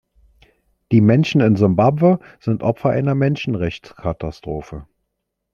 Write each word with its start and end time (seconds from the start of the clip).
Die 0.91 0.99
Menschen 0.99 1.41
in 1.41 1.57
Simbabwe 1.57 2.17
sind 2.39 2.63
Opfer 2.63 2.89
einer 2.89 3.13
Menschenrechtskatastrophe. 3.13 4.87